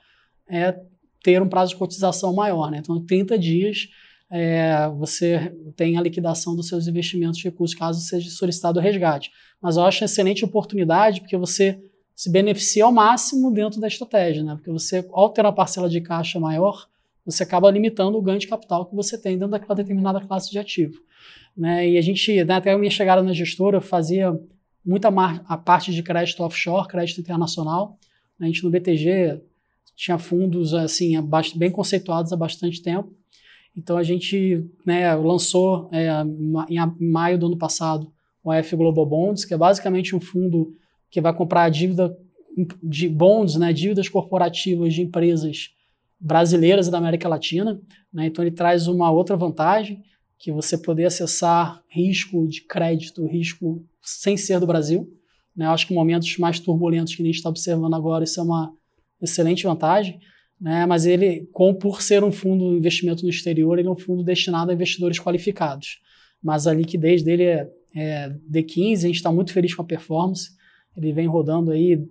é 0.49 0.78
ter 1.22 1.43
um 1.43 1.49
prazo 1.49 1.72
de 1.72 1.78
cotização 1.78 2.34
maior. 2.34 2.70
Né? 2.70 2.78
Então, 2.78 3.05
30 3.05 3.38
dias 3.38 3.88
é, 4.31 4.88
você 4.97 5.53
tem 5.75 5.99
a 5.99 6.00
liquidação 6.00 6.55
dos 6.55 6.69
seus 6.69 6.87
investimentos 6.87 7.38
de 7.38 7.44
recursos 7.44 7.77
caso 7.77 8.00
seja 8.00 8.31
solicitado 8.31 8.79
o 8.79 8.82
resgate. 8.82 9.32
Mas 9.61 9.77
eu 9.77 9.82
acho 9.82 10.03
uma 10.03 10.06
excelente 10.06 10.44
oportunidade 10.44 11.21
porque 11.21 11.37
você 11.37 11.82
se 12.15 12.31
beneficia 12.31 12.85
ao 12.85 12.93
máximo 12.93 13.50
dentro 13.50 13.81
da 13.81 13.88
estratégia, 13.88 14.44
né? 14.44 14.55
Porque 14.55 14.71
você, 14.71 15.05
ao 15.11 15.31
ter 15.31 15.41
uma 15.41 15.53
parcela 15.53 15.88
de 15.88 16.00
caixa 16.00 16.38
maior, 16.38 16.87
você 17.25 17.43
acaba 17.43 17.71
limitando 17.71 18.17
o 18.17 18.23
ganho 18.23 18.38
de 18.38 18.47
capital 18.47 18.87
que 18.87 18.94
você 18.94 19.19
tem 19.21 19.37
dentro 19.37 19.50
daquela 19.50 19.75
determinada 19.75 20.21
classe 20.21 20.50
de 20.50 20.59
ativo. 20.59 21.00
Né? 21.56 21.91
E 21.91 21.99
a 21.99 22.00
gente, 22.00 22.44
né, 22.44 22.55
até 22.55 22.73
a 22.73 22.79
minha 22.79 22.91
chegada 22.91 23.23
na 23.23 23.32
gestora, 23.32 23.79
eu 23.79 23.82
fazia 23.82 24.38
muita 24.85 25.09
a 25.09 25.56
parte 25.56 25.93
de 25.93 26.03
crédito 26.03 26.43
offshore, 26.43 26.88
crédito 26.88 27.21
internacional. 27.21 27.99
A 28.38 28.47
gente 28.47 28.62
no 28.65 28.71
BTG 28.71 29.41
tinha 29.97 30.19
fundos 30.19 30.73
assim 30.73 31.15
bem 31.56 31.71
conceituados 31.71 32.32
há 32.32 32.37
bastante 32.37 32.81
tempo. 32.82 33.15
Então 33.76 33.96
a 33.96 34.02
gente 34.02 34.69
né, 34.84 35.14
lançou 35.14 35.88
é, 35.93 36.08
em 36.69 37.11
maio 37.11 37.38
do 37.38 37.46
ano 37.46 37.56
passado 37.58 38.12
o 38.43 38.50
AF 38.50 38.75
Global 38.75 39.06
Bonds, 39.06 39.44
que 39.44 39.55
é 39.55 39.56
basicamente 39.56 40.14
um 40.17 40.20
fundo 40.20 40.75
que 41.11 41.20
vai 41.20 41.34
comprar 41.34 41.69
dívida 41.69 42.17
de 42.82 43.08
bonds, 43.08 43.56
né, 43.56 43.72
dívidas 43.72 44.08
corporativas 44.08 44.94
de 44.94 45.02
empresas 45.02 45.70
brasileiras 46.19 46.88
e 46.88 46.90
da 46.90 46.99
América 46.99 47.28
Latina. 47.28 47.81
Né? 48.12 48.26
Então 48.26 48.44
ele 48.44 48.55
traz 48.55 48.87
uma 48.87 49.11
outra 49.11 49.37
vantagem, 49.37 50.02
que 50.38 50.50
você 50.50 50.78
poder 50.78 51.05
acessar 51.05 51.82
risco 51.87 52.49
de 52.49 52.62
crédito, 52.62 53.26
risco 53.26 53.84
sem 54.02 54.38
ser 54.38 54.58
do 54.58 54.67
Brasil. 54.67 55.12
Né? 55.55 55.67
Eu 55.67 55.70
acho 55.70 55.87
que 55.87 55.93
em 55.93 55.96
momentos 55.96 56.38
mais 56.38 56.58
turbulentos 56.58 57.14
que 57.14 57.22
a 57.22 57.26
gente 57.26 57.37
está 57.37 57.50
observando 57.50 57.94
agora, 57.94 58.25
isso 58.25 58.40
é 58.40 58.43
uma 58.43 58.72
excelente 59.20 59.64
vantagem 59.64 60.19
né? 60.61 60.85
mas 60.87 61.07
ele, 61.07 61.49
com, 61.53 61.73
por 61.73 62.03
ser 62.03 62.23
um 62.23 62.31
fundo 62.31 62.71
de 62.71 62.77
investimento 62.77 63.23
no 63.23 63.31
exterior, 63.31 63.79
ele 63.79 63.89
é 63.89 63.91
um 63.91 63.97
fundo 63.97 64.23
destinado 64.23 64.71
a 64.71 64.75
investidores 64.75 65.19
qualificados. 65.19 66.01
Mas 66.43 66.67
a 66.67 66.75
liquidez 66.75 67.23
dele 67.23 67.45
é, 67.45 67.71
é 67.95 68.35
D15, 68.51 68.99
a 68.99 69.07
gente 69.07 69.17
está 69.17 69.33
muito 69.33 69.53
feliz 69.53 69.75
com 69.75 69.83
a 69.83 69.87
performance. 69.87 70.51
Ele 70.97 71.12
vem 71.12 71.27
rodando 71.27 71.71
aí 71.71 72.07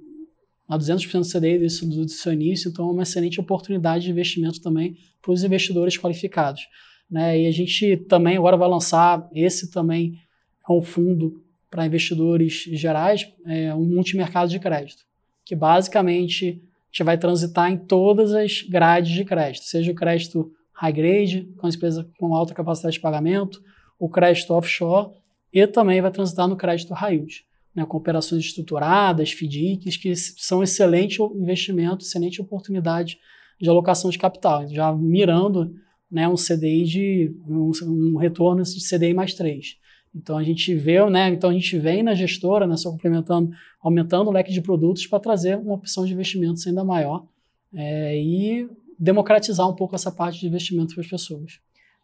a 0.67 0.77
200% 0.77 1.19
do 1.19 1.27
CDI 1.27 1.57
do, 1.59 2.05
do 2.05 2.09
seu 2.09 2.33
início, 2.33 2.69
então 2.69 2.89
é 2.89 2.91
uma 2.91 3.03
excelente 3.03 3.39
oportunidade 3.39 4.05
de 4.05 4.11
investimento 4.11 4.61
também 4.61 4.95
para 5.21 5.31
os 5.31 5.43
investidores 5.43 5.97
qualificados. 5.97 6.61
Né? 7.09 7.41
E 7.41 7.47
a 7.47 7.51
gente 7.51 7.97
também 8.07 8.37
agora 8.37 8.55
vai 8.55 8.69
lançar 8.69 9.27
esse 9.33 9.71
também 9.71 10.19
é 10.67 10.71
um 10.71 10.81
fundo 10.81 11.43
para 11.69 11.85
investidores 11.85 12.63
gerais, 12.71 13.27
é 13.45 13.73
um 13.73 13.83
multimercado 13.83 14.51
de 14.51 14.59
crédito, 14.59 15.03
que 15.43 15.55
basicamente 15.55 16.61
a 16.89 16.91
gente 16.91 17.03
vai 17.03 17.17
transitar 17.17 17.71
em 17.71 17.77
todas 17.77 18.33
as 18.33 18.63
grades 18.63 19.11
de 19.11 19.23
crédito, 19.23 19.63
seja 19.63 19.91
o 19.91 19.95
crédito 19.95 20.51
high 20.73 20.91
grade, 20.91 21.53
com 21.57 21.67
as 21.67 21.75
empresas 21.75 22.05
com 22.17 22.33
alta 22.33 22.53
capacidade 22.53 22.95
de 22.95 23.01
pagamento, 23.01 23.61
o 23.99 24.09
crédito 24.09 24.53
offshore 24.53 25.11
e 25.53 25.67
também 25.67 26.01
vai 26.01 26.11
transitar 26.11 26.47
no 26.47 26.55
crédito 26.55 26.93
high 26.93 27.13
yield, 27.13 27.45
né, 27.75 27.85
com 27.85 27.97
operações 27.97 28.45
estruturadas, 28.45 29.31
FDICs, 29.31 29.97
que 29.97 30.15
são 30.15 30.63
excelente 30.63 31.21
investimento, 31.21 32.03
excelente 32.03 32.41
oportunidade 32.41 33.19
de 33.59 33.69
alocação 33.69 34.09
de 34.09 34.17
capital, 34.17 34.67
já 34.67 34.91
mirando 34.93 35.75
né, 36.09 36.27
um 36.27 36.35
CDI 36.35 36.83
de 36.85 37.35
um, 37.45 37.71
um 37.83 38.17
retorno 38.17 38.63
de 38.63 38.89
CDI 38.89 39.13
mais 39.13 39.33
3. 39.33 39.77
Então 40.13 40.37
a 40.37 40.43
gente 40.43 40.73
vê, 40.73 41.03
né? 41.09 41.29
Então 41.29 41.49
a 41.49 41.53
gente 41.53 41.77
vem 41.77 42.01
na 42.01 42.15
gestora, 42.15 42.65
né, 42.65 42.75
só 42.77 42.91
complementando, 42.91 43.51
aumentando 43.81 44.29
o 44.29 44.33
leque 44.33 44.51
de 44.51 44.61
produtos 44.61 45.05
para 45.05 45.19
trazer 45.19 45.57
uma 45.57 45.75
opção 45.75 46.05
de 46.05 46.13
investimentos 46.13 46.65
ainda 46.65 46.83
maior 46.83 47.25
é, 47.73 48.17
e 48.17 48.69
democratizar 48.97 49.67
um 49.69 49.75
pouco 49.75 49.95
essa 49.95 50.11
parte 50.11 50.39
de 50.39 50.47
investimento 50.47 50.93
para 50.93 51.03
as 51.03 51.09
pessoas. 51.09 51.59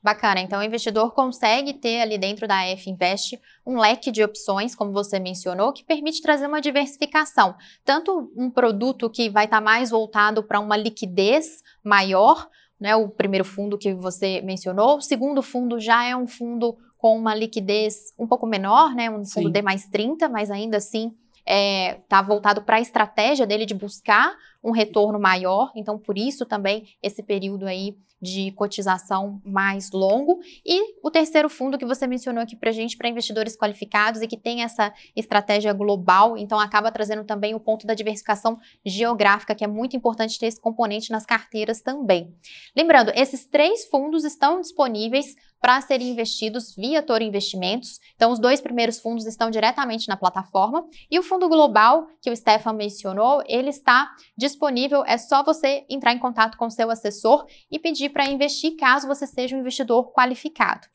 Bacana, 0.06 0.40
então 0.40 0.60
o 0.60 0.64
investidor 0.64 1.16
consegue 1.16 1.74
ter 1.74 2.00
ali 2.00 2.16
dentro 2.16 2.48
da 2.48 2.64
F 2.68 2.92
Invest 2.92 3.42
um 3.66 3.80
leque 3.80 4.12
de 4.12 4.24
opções, 4.24 4.76
como 4.76 4.92
você 4.92 5.18
mencionou, 5.18 5.74
que 5.74 5.84
permite 5.84 6.22
trazer 6.22 6.46
uma 6.46 6.62
diversificação. 6.62 7.56
Tanto 7.84 8.32
um 8.38 8.52
produto 8.52 9.10
que 9.10 9.32
vai 9.32 9.46
estar 9.46 9.58
tá 9.58 9.64
mais 9.64 9.90
voltado 9.90 10.44
para 10.44 10.60
uma 10.60 10.78
liquidez 10.78 11.64
maior, 11.84 12.48
né, 12.80 12.96
o 12.96 13.10
primeiro 13.10 13.46
fundo 13.46 13.78
que 13.78 13.94
você 13.94 14.42
mencionou, 14.42 14.98
o 14.98 15.02
segundo 15.02 15.42
fundo 15.42 15.80
já 15.80 16.06
é 16.06 16.16
um 16.16 16.28
fundo 16.28 16.76
com 16.98 17.18
uma 17.18 17.36
liquidez 17.36 18.14
um 18.18 18.28
pouco 18.28 18.48
menor, 18.48 18.96
né? 18.96 19.10
Um 19.10 19.26
fundo 19.26 19.48
Sim. 19.48 19.52
D 19.52 19.62
mais 19.62 19.86
30, 19.86 20.28
mas 20.28 20.50
ainda 20.50 20.78
assim 20.78 21.14
está 21.46 22.20
é, 22.20 22.24
voltado 22.24 22.64
para 22.64 22.78
a 22.78 22.82
estratégia 22.82 23.46
dele 23.46 23.66
de 23.66 23.74
buscar 23.74 24.36
um 24.64 24.72
retorno 24.72 25.20
maior. 25.20 25.72
Então, 25.76 25.98
por 25.98 26.18
isso 26.18 26.46
também 26.46 26.88
esse 27.02 27.22
período 27.22 27.68
aí 27.68 27.96
de 28.22 28.52
cotização 28.54 29.42
mais 29.46 29.92
longo. 29.92 30.40
E 30.66 30.96
o 31.04 31.12
terceiro 31.12 31.48
fundo 31.48 31.78
que 31.78 31.86
você 31.86 32.08
mencionou 32.08 32.42
aqui 32.42 32.56
para 32.56 32.72
gente, 32.72 32.98
para 32.98 33.10
investidores 33.10 33.56
qualificados 33.56 34.22
e 34.22 34.28
que 34.28 34.38
tem 34.38 34.64
essa 34.64 34.94
estratégia 35.16 35.72
global, 35.74 36.38
então 36.38 36.60
acaba 36.60 36.92
trazendo 36.92 37.24
também 37.24 37.54
o 37.54 37.60
ponto 37.60 37.86
da 37.86 37.94
diversificação 37.94 38.58
geográfica, 38.84 39.54
que 39.54 39.64
é 39.64 39.68
muito 39.68 39.96
importante 39.96 40.40
ter 40.40 40.48
esse 40.48 40.60
componente 40.60 41.12
nas 41.12 41.26
carteiras 41.26 41.82
também. 41.82 42.34
Lembrando, 42.76 43.12
esses 43.16 43.46
três 43.46 43.86
fundos 43.86 44.24
estão 44.24 44.60
disponíveis 44.60 45.36
para 45.66 45.82
serem 45.82 46.12
investidos 46.12 46.76
via 46.76 47.02
Toro 47.02 47.24
Investimentos. 47.24 48.00
Então, 48.16 48.32
os 48.32 48.38
dois 48.38 48.62
primeiros 48.62 49.00
fundos 49.00 49.26
estão 49.26 49.50
diretamente 49.50 50.08
na 50.08 50.16
plataforma. 50.16 50.88
E 51.10 51.18
o 51.18 51.24
fundo 51.24 51.50
global, 51.50 52.06
que 52.22 52.30
o 52.30 52.36
Stefan 52.36 52.74
mencionou, 52.74 53.42
ele 53.48 53.72
está 53.72 54.12
disponível. 54.38 55.04
É 55.08 55.18
só 55.18 55.44
você 55.44 55.84
entrar 55.90 56.14
em 56.14 56.20
contato 56.20 56.56
com 56.56 56.70
seu 56.70 56.92
assessor 56.92 57.48
e 57.72 57.80
pedir 57.80 58.10
para 58.10 58.30
investir, 58.30 58.76
caso 58.76 59.08
você 59.08 59.26
seja 59.26 59.56
um 59.56 59.60
investidor 59.60 60.12
qualificado. 60.14 60.86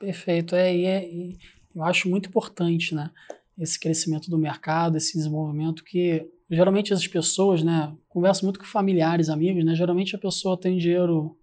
Perfeito. 0.00 0.56
É, 0.56 0.74
e, 0.74 0.84
é, 0.84 1.08
e 1.08 1.38
eu 1.72 1.84
acho 1.84 2.08
muito 2.08 2.28
importante, 2.28 2.96
né? 2.96 3.12
Esse 3.56 3.78
crescimento 3.78 4.28
do 4.28 4.38
mercado, 4.38 4.96
esse 4.96 5.16
desenvolvimento 5.16 5.84
que 5.84 6.28
geralmente 6.50 6.92
as 6.92 7.06
pessoas, 7.06 7.62
né? 7.62 7.94
Converso 8.08 8.44
muito 8.44 8.58
com 8.58 8.66
familiares, 8.66 9.28
amigos, 9.28 9.64
né? 9.64 9.76
Geralmente 9.76 10.16
a 10.16 10.18
pessoa 10.18 10.58
tem 10.58 10.76
dinheiro 10.78 11.38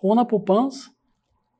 ou 0.00 0.14
na 0.14 0.24
poupança 0.24 0.92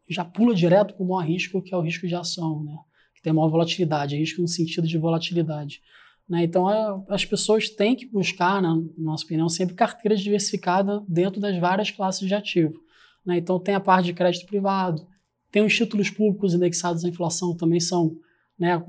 já 0.09 0.25
pula 0.25 0.55
direto 0.55 0.95
para 0.95 1.05
o 1.05 1.09
maior 1.09 1.27
risco, 1.27 1.63
que 1.63 1.75
é 1.75 1.77
o 1.77 1.81
risco 1.81 2.07
de 2.07 2.15
ação, 2.15 2.63
né? 2.65 2.77
que 3.15 3.23
tem 3.23 3.33
maior 3.33 3.49
volatilidade, 3.49 4.17
risco 4.17 4.41
no 4.41 4.49
sentido 4.49 4.87
de 4.87 4.99
volatilidade. 4.99 5.81
Né? 6.29 6.45
Então, 6.45 6.67
a, 6.67 7.03
as 7.09 7.25
pessoas 7.25 7.69
têm 7.69 7.95
que 7.95 8.07
buscar, 8.07 8.61
na 8.61 8.77
nossa 8.99 9.25
opinião, 9.25 9.49
sempre 9.49 9.75
carteira 9.75 10.17
diversificada 10.17 11.05
dentro 11.09 11.41
das 11.41 11.59
várias 11.59 11.91
classes 11.91 12.27
de 12.27 12.35
ativo. 12.35 12.75
Né? 13.25 13.39
Então, 13.39 13.59
tem 13.59 13.75
a 13.75 13.81
parte 13.81 14.07
de 14.07 14.15
crédito 14.15 14.47
privado, 14.47 15.07
Tem 15.51 15.65
os 15.65 15.75
títulos 15.75 16.11
públicos 16.11 16.55
indexados 16.55 17.05
à 17.05 17.09
inflação, 17.09 17.57
também 17.57 17.79
são, 17.79 18.17
né, 18.59 18.83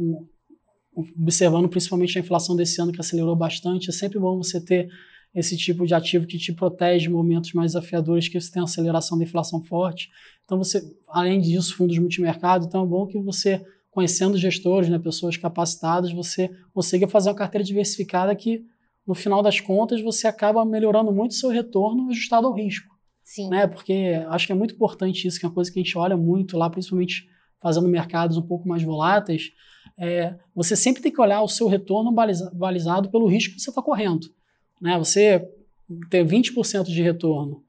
observando 1.18 1.68
principalmente 1.68 2.18
a 2.18 2.22
inflação 2.22 2.56
desse 2.56 2.82
ano 2.82 2.92
que 2.92 3.02
acelerou 3.02 3.36
bastante. 3.36 3.90
É 3.90 3.94
sempre 3.94 4.18
bom 4.20 4.38
você 4.38 4.64
ter 4.64 4.90
esse 5.34 5.58
tipo 5.58 5.86
de 5.86 5.94
ativo 5.94 6.28
que 6.28 6.38
te 6.38 6.54
protege 6.54 7.08
em 7.08 7.12
momentos 7.12 7.54
mais 7.54 7.74
desafiadores, 7.74 8.28
que 8.28 8.40
você 8.40 8.52
tem 8.52 8.62
aceleração 8.62 9.18
da 9.18 9.24
inflação 9.24 9.62
forte. 9.62 10.10
Então, 10.46 10.58
você, 10.58 10.82
além 11.08 11.42
disso, 11.42 11.76
fundos 11.76 11.98
multimercado, 11.98 12.66
então 12.66 12.84
é 12.84 12.88
bom 12.88 13.08
que 13.08 13.18
você, 13.20 13.66
conhecendo 13.90 14.38
gestores, 14.38 14.90
né, 14.90 15.00
pessoas 15.00 15.36
capacitadas, 15.36 16.12
você 16.12 16.50
consiga 16.72 17.08
fazer 17.08 17.30
uma 17.30 17.36
carteira 17.36 17.64
diversificada 17.64 18.36
que, 18.36 18.64
no 19.08 19.16
final 19.16 19.42
das 19.42 19.60
contas, 19.60 20.02
você 20.02 20.28
acaba 20.28 20.64
melhorando 20.64 21.12
muito 21.12 21.34
seu 21.34 21.50
retorno 21.50 22.10
ajustado 22.10 22.46
ao 22.46 22.54
risco. 22.54 22.94
Sim. 23.24 23.50
Né? 23.50 23.66
Porque 23.66 24.24
acho 24.28 24.46
que 24.46 24.52
é 24.52 24.56
muito 24.56 24.76
importante 24.76 25.28
isso, 25.28 25.40
que 25.40 25.46
é 25.46 25.50
uma 25.50 25.56
coisa 25.56 25.72
que 25.72 25.80
a 25.80 25.84
gente 25.84 25.98
olha 25.98 26.16
muito 26.16 26.58
lá, 26.58 26.70
principalmente 26.70 27.28
fazendo 27.60 27.88
mercados 27.88 28.38
um 28.38 28.42
pouco 28.42 28.68
mais 28.68 28.84
voláteis, 28.84 29.52
é, 29.98 30.36
você 30.54 30.76
sempre 30.76 31.02
tem 31.02 31.12
que 31.12 31.22
olhar 31.22 31.42
o 31.42 31.48
seu 31.48 31.68
retorno 31.68 32.12
balizado 32.54 33.10
pelo 33.10 33.28
risco 33.28 33.56
que 33.56 33.62
você 33.62 33.70
está 33.70 33.82
correndo. 33.82 34.28
Né? 34.84 34.98
Você 34.98 35.50
ter 36.10 36.26
20% 36.26 36.84
de 36.84 37.02
retorno 37.02 37.64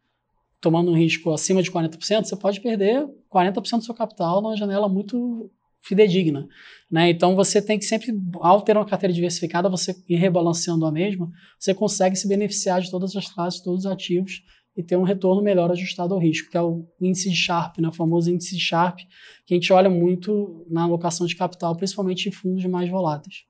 tomando 0.60 0.90
um 0.90 0.96
risco 0.96 1.30
acima 1.30 1.62
de 1.62 1.70
40%, 1.70 2.24
você 2.24 2.36
pode 2.36 2.60
perder 2.60 3.06
40% 3.32 3.78
do 3.78 3.84
seu 3.84 3.94
capital 3.94 4.42
numa 4.42 4.56
janela 4.56 4.88
muito 4.88 5.48
fidedigna. 5.80 6.48
Né? 6.90 7.10
Então 7.10 7.36
você 7.36 7.62
tem 7.62 7.78
que 7.78 7.84
sempre, 7.84 8.12
ao 8.40 8.62
ter 8.62 8.76
uma 8.76 8.86
carteira 8.86 9.12
diversificada, 9.12 9.68
você 9.68 9.94
ir 10.08 10.16
rebalanceando 10.16 10.84
a 10.86 10.90
mesma, 10.90 11.30
você 11.56 11.72
consegue 11.72 12.16
se 12.16 12.26
beneficiar 12.26 12.80
de 12.80 12.90
todas 12.90 13.14
as 13.14 13.28
classes, 13.28 13.62
todos 13.62 13.84
os 13.84 13.90
ativos 13.90 14.42
e 14.76 14.82
ter 14.82 14.96
um 14.96 15.04
retorno 15.04 15.40
melhor 15.40 15.70
ajustado 15.70 16.14
ao 16.14 16.20
risco, 16.20 16.50
que 16.50 16.56
é 16.56 16.62
o 16.62 16.84
índice 17.00 17.30
de 17.30 17.36
Sharp, 17.36 17.78
né? 17.78 17.88
o 17.88 17.92
famoso 17.92 18.28
índice 18.28 18.56
de 18.56 18.60
Sharp, 18.60 18.98
que 19.46 19.54
a 19.54 19.56
gente 19.56 19.72
olha 19.72 19.88
muito 19.88 20.66
na 20.68 20.82
alocação 20.82 21.28
de 21.28 21.36
capital, 21.36 21.76
principalmente 21.76 22.28
em 22.28 22.32
fundos 22.32 22.64
mais 22.64 22.90
voláteis. 22.90 23.44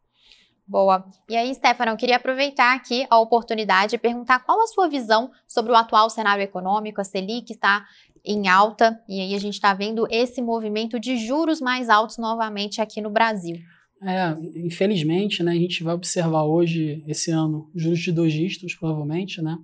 Boa. 0.66 1.04
E 1.28 1.36
aí, 1.36 1.54
Stefano, 1.54 1.92
eu 1.92 1.96
queria 1.96 2.16
aproveitar 2.16 2.74
aqui 2.74 3.06
a 3.10 3.18
oportunidade 3.18 3.96
e 3.96 3.98
perguntar 3.98 4.40
qual 4.40 4.62
a 4.62 4.66
sua 4.66 4.88
visão 4.88 5.30
sobre 5.46 5.70
o 5.72 5.74
atual 5.74 6.08
cenário 6.08 6.42
econômico. 6.42 7.00
A 7.00 7.04
Selic 7.04 7.52
está 7.52 7.84
em 8.24 8.48
alta 8.48 8.98
e 9.06 9.20
aí 9.20 9.34
a 9.34 9.38
gente 9.38 9.54
está 9.54 9.74
vendo 9.74 10.06
esse 10.10 10.40
movimento 10.40 10.98
de 10.98 11.18
juros 11.18 11.60
mais 11.60 11.90
altos 11.90 12.16
novamente 12.16 12.80
aqui 12.80 13.02
no 13.02 13.10
Brasil. 13.10 13.56
É, 14.02 14.36
infelizmente, 14.56 15.42
né, 15.42 15.52
a 15.52 15.56
gente 15.56 15.84
vai 15.84 15.94
observar 15.94 16.44
hoje, 16.44 17.04
esse 17.06 17.30
ano, 17.30 17.70
juros 17.74 18.00
de 18.00 18.12
dois 18.12 18.32
dígitos, 18.32 18.74
provavelmente, 18.74 19.40
né? 19.40 19.56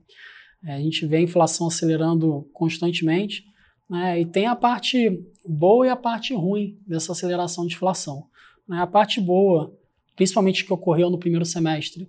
É, 0.64 0.74
a 0.74 0.78
gente 0.78 1.06
vê 1.06 1.16
a 1.16 1.22
inflação 1.22 1.66
acelerando 1.66 2.48
constantemente, 2.52 3.42
né, 3.88 4.20
e 4.20 4.26
tem 4.26 4.46
a 4.46 4.54
parte 4.54 5.10
boa 5.46 5.86
e 5.86 5.90
a 5.90 5.96
parte 5.96 6.34
ruim 6.34 6.78
dessa 6.86 7.12
aceleração 7.12 7.66
de 7.66 7.74
inflação. 7.74 8.26
Né? 8.68 8.78
A 8.80 8.86
parte 8.86 9.20
boa 9.20 9.74
principalmente 10.20 10.66
que 10.66 10.72
ocorreu 10.72 11.08
no 11.08 11.16
primeiro 11.16 11.46
semestre, 11.46 12.06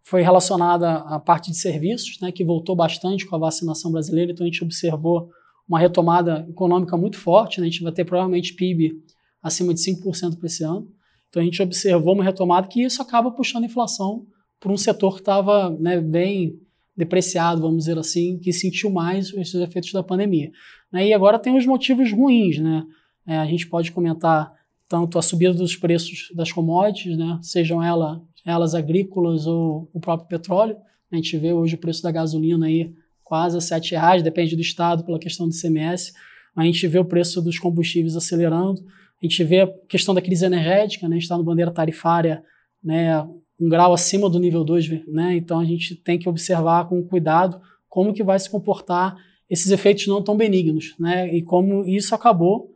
foi 0.00 0.22
relacionada 0.22 0.94
à 0.94 1.20
parte 1.20 1.50
de 1.50 1.58
serviços, 1.58 2.18
né, 2.18 2.32
que 2.32 2.42
voltou 2.42 2.74
bastante 2.74 3.26
com 3.26 3.36
a 3.36 3.38
vacinação 3.38 3.92
brasileira, 3.92 4.32
então 4.32 4.46
a 4.46 4.48
gente 4.48 4.64
observou 4.64 5.28
uma 5.68 5.78
retomada 5.78 6.46
econômica 6.48 6.96
muito 6.96 7.18
forte, 7.18 7.60
né, 7.60 7.66
a 7.66 7.70
gente 7.70 7.82
vai 7.82 7.92
ter 7.92 8.06
provavelmente 8.06 8.54
PIB 8.54 8.98
acima 9.42 9.74
de 9.74 9.80
5% 9.80 10.38
para 10.38 10.46
esse 10.46 10.64
ano, 10.64 10.88
então 11.28 11.42
a 11.42 11.44
gente 11.44 11.60
observou 11.60 12.14
uma 12.14 12.24
retomada 12.24 12.66
que 12.66 12.82
isso 12.82 13.02
acaba 13.02 13.30
puxando 13.30 13.64
a 13.64 13.66
inflação 13.66 14.24
para 14.58 14.72
um 14.72 14.76
setor 14.78 15.16
que 15.16 15.20
estava 15.20 15.68
né, 15.68 16.00
bem 16.00 16.58
depreciado, 16.96 17.60
vamos 17.60 17.84
dizer 17.84 17.98
assim, 17.98 18.38
que 18.38 18.54
sentiu 18.54 18.88
mais 18.88 19.34
esses 19.34 19.56
efeitos 19.56 19.92
da 19.92 20.02
pandemia. 20.02 20.50
Né, 20.90 21.08
e 21.08 21.12
agora 21.12 21.38
tem 21.38 21.58
os 21.58 21.66
motivos 21.66 22.10
ruins, 22.10 22.58
né? 22.58 22.86
É, 23.26 23.36
a 23.36 23.44
gente 23.44 23.66
pode 23.68 23.92
comentar 23.92 24.50
tanto 24.88 25.18
a 25.18 25.22
subida 25.22 25.54
dos 25.54 25.76
preços 25.76 26.30
das 26.34 26.52
commodities, 26.52 27.16
né, 27.16 27.38
sejam 27.42 27.82
ela, 27.82 28.22
elas 28.44 28.74
agrícolas 28.74 29.46
ou 29.46 29.88
o 29.92 30.00
próprio 30.00 30.28
petróleo. 30.28 30.76
A 31.10 31.16
gente 31.16 31.36
vê 31.36 31.52
hoje 31.52 31.74
o 31.74 31.78
preço 31.78 32.02
da 32.02 32.10
gasolina 32.10 32.66
aí 32.66 32.92
quase 33.22 33.56
a 33.56 33.76
R$ 33.76 33.82
reais, 33.90 34.22
depende 34.22 34.54
do 34.54 34.62
estado 34.62 35.04
pela 35.04 35.18
questão 35.18 35.48
do 35.48 35.54
ICMS. 35.54 36.12
A 36.54 36.64
gente 36.64 36.86
vê 36.86 36.98
o 36.98 37.04
preço 37.04 37.40
dos 37.40 37.58
combustíveis 37.58 38.14
acelerando. 38.14 38.84
A 39.22 39.26
gente 39.26 39.42
vê 39.42 39.62
a 39.62 39.66
questão 39.88 40.14
da 40.14 40.20
crise 40.20 40.44
energética, 40.44 41.08
né, 41.08 41.14
a 41.14 41.18
gente 41.18 41.22
está 41.22 41.38
no 41.38 41.44
bandeira 41.44 41.70
tarifária 41.70 42.44
né, 42.84 43.26
um 43.58 43.68
grau 43.68 43.94
acima 43.94 44.28
do 44.28 44.38
nível 44.38 44.62
2, 44.62 45.06
né, 45.08 45.36
então 45.36 45.58
a 45.58 45.64
gente 45.64 45.94
tem 45.96 46.18
que 46.18 46.28
observar 46.28 46.86
com 46.86 47.02
cuidado 47.02 47.60
como 47.88 48.12
que 48.12 48.22
vai 48.22 48.38
se 48.38 48.50
comportar 48.50 49.16
esses 49.48 49.70
efeitos 49.70 50.06
não 50.06 50.22
tão 50.22 50.36
benignos, 50.36 50.94
né, 50.98 51.34
e 51.34 51.42
como 51.42 51.86
isso 51.86 52.14
acabou, 52.14 52.73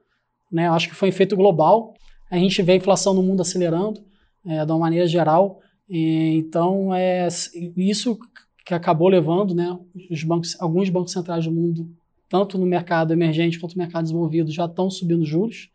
né, 0.50 0.69
acho 0.69 0.88
que 0.88 0.95
foi 0.95 1.09
um 1.09 1.11
efeito 1.11 1.37
global, 1.37 1.95
a 2.31 2.37
gente 2.37 2.61
vê 2.62 2.73
a 2.73 2.76
inflação 2.76 3.14
no 3.14 3.23
mundo 3.23 3.40
acelerando, 3.40 4.00
é, 4.47 4.64
de 4.64 4.73
uma 4.73 4.78
maneira 4.78 5.07
geral. 5.07 5.61
E, 5.88 6.37
então, 6.37 6.95
é 6.95 7.26
isso 7.76 8.19
que 8.64 8.75
acabou 8.75 9.09
levando 9.09 9.55
né, 9.55 9.78
os 10.11 10.23
bancos, 10.23 10.57
alguns 10.61 10.90
bancos 10.90 11.12
centrais 11.12 11.45
do 11.45 11.52
mundo, 11.52 11.90
tanto 12.28 12.59
no 12.59 12.67
mercado 12.67 13.12
emergente 13.12 13.59
quanto 13.59 13.73
no 13.75 13.83
mercado 13.83 14.02
desenvolvido, 14.02 14.50
já 14.50 14.67
estão 14.67 14.90
subindo 14.90 15.25
juros. 15.25 15.71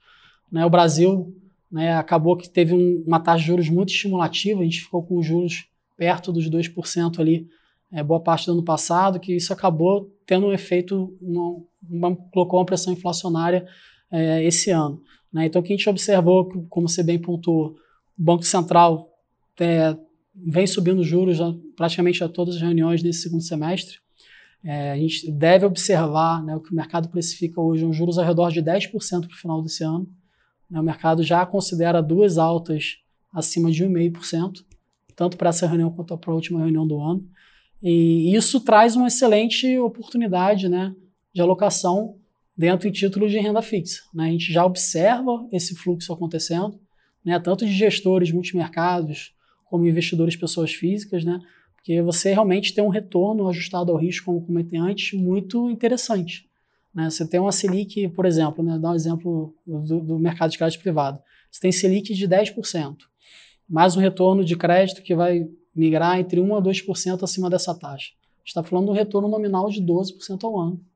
Né, 0.52 0.64
o 0.66 0.70
Brasil 0.70 1.36
né, 1.72 1.96
acabou 1.96 2.38
que 2.38 2.48
teve 2.48 2.74
um, 2.74 3.04
uma 3.08 3.20
taxa 3.20 3.40
de 3.40 3.48
juros 3.48 3.70
muito 3.70 3.90
estimulativa, 3.90 4.62
a 4.62 4.64
gente 4.64 4.82
ficou 4.82 5.02
com 5.02 5.22
juros 5.22 5.68
perto 5.98 6.32
dos 6.32 6.50
2% 6.50 7.20
ali, 7.20 7.48
é, 7.92 8.04
boa 8.04 8.20
parte 8.20 8.46
do 8.46 8.54
ano 8.54 8.64
passado, 8.64 9.20
que 9.20 9.36
isso 9.36 9.52
acabou 9.52 10.12
tendo 10.26 10.48
um 10.48 10.54
efeito, 10.54 11.16
uma, 11.22 11.64
uma, 11.90 12.16
colocou 12.32 12.60
uma 12.60 12.66
pressão 12.66 12.94
inflacionária 12.94 13.68
é, 14.14 14.44
esse 14.44 14.70
ano. 14.70 15.02
Né? 15.34 15.48
Então, 15.48 15.60
o 15.60 15.66
que 15.66 15.74
a 15.74 15.76
gente 15.76 15.90
observou, 15.90 16.48
como 16.70 16.88
você 16.88 17.02
bem 17.02 17.18
pontuou, 17.18 17.76
o 18.18 18.24
Banco 18.24 18.44
Central 18.44 19.10
é, 19.60 19.98
vem 20.36 20.68
subindo 20.68 21.04
juros 21.04 21.38
já, 21.38 21.52
praticamente 21.76 22.24
a 22.24 22.30
todas 22.30 22.56
as 22.56 22.62
reuniões 22.62 23.02
nesse 23.02 23.24
segundo 23.24 23.42
semestre. 23.42 23.98
É, 24.64 24.92
a 24.92 24.98
gente 24.98 25.30
deve 25.32 25.66
observar 25.66 26.44
né, 26.44 26.56
o 26.56 26.60
que 26.60 26.72
o 26.72 26.76
mercado 26.76 27.10
precifica 27.10 27.60
hoje, 27.60 27.84
um 27.84 27.92
juros 27.92 28.20
ao 28.20 28.26
redor 28.26 28.52
de 28.52 28.62
10% 28.62 28.92
para 29.28 29.36
o 29.36 29.38
final 29.38 29.62
desse 29.64 29.84
ano. 29.84 30.08
Né, 30.70 30.80
o 30.80 30.84
mercado 30.84 31.24
já 31.24 31.44
considera 31.46 32.02
duas 32.02 32.38
altas 32.38 33.00
acima 33.34 33.72
de 33.72 33.84
1,5%, 33.84 34.64
tanto 35.16 35.38
para 35.38 35.50
essa 35.50 35.68
reunião 35.68 35.90
quanto 35.90 36.16
para 36.18 36.32
a 36.32 36.36
última 36.36 36.60
reunião 36.60 36.88
do 36.88 37.02
ano. 37.02 37.28
E 37.82 38.34
isso 38.34 38.62
traz 38.62 38.96
uma 38.96 39.08
excelente 39.08 39.78
oportunidade 39.80 40.70
né, 40.70 40.96
de 41.34 41.42
alocação 41.42 42.16
dentro 42.56 42.90
de 42.90 43.00
títulos 43.00 43.32
de 43.32 43.40
renda 43.40 43.62
fixa. 43.62 44.02
Né? 44.14 44.26
A 44.26 44.32
gente 44.32 44.54
já 44.54 44.66
observa 44.66 45.48
esse 45.52 45.76
fluxo 45.76 46.14
acontecendo, 46.14 46.80
né? 47.26 47.40
tanto 47.40 47.66
de 47.66 47.74
gestores 47.74 48.32
multimercados 48.32 49.34
como 49.66 49.88
investidores 49.88 50.36
pessoas 50.36 50.72
físicas, 50.72 51.26
né? 51.26 51.40
porque 51.76 52.02
você 52.02 52.32
realmente 52.32 52.74
tem 52.74 52.84
um 52.84 52.90
retorno 52.90 53.48
ajustado 53.50 53.92
ao 53.92 53.98
risco, 53.98 54.26
como 54.26 54.46
comentei 54.46 54.80
antes, 54.80 55.20
muito 55.20 55.70
interessante. 55.70 56.48
Né? 56.94 57.10
Você 57.10 57.28
tem 57.28 57.40
uma 57.40 57.52
Selic, 57.52 58.08
por 58.10 58.26
exemplo, 58.26 58.64
né? 58.64 58.78
dar 58.78 58.92
um 58.92 58.96
exemplo 58.96 59.56
do, 59.66 60.00
do 60.00 60.20
mercado 60.20 60.52
de 60.52 60.58
crédito 60.58 60.82
privado. 60.82 61.20
Você 61.52 61.60
tem 61.60 61.72
Selic 61.72 62.14
de 62.14 62.28
10%, 62.28 62.98
mais 63.68 63.98
um 63.98 64.00
retorno 64.00 64.46
de 64.46 64.56
crédito 64.56 65.02
que 65.02 65.16
vai 65.16 65.48
migrar 65.76 66.20
entre 66.20 66.40
1% 66.40 66.58
a 66.58 66.62
2% 66.62 67.24
acima 67.24 67.50
dessa 67.50 67.74
taxa. 67.74 68.12
está 68.46 68.62
falando 68.62 68.86
de 68.86 68.92
um 68.92 68.96
retorno 68.96 69.28
nominal 69.28 69.70
de 69.70 69.82
12% 69.82 70.44
ao 70.44 70.60
ano 70.60 70.93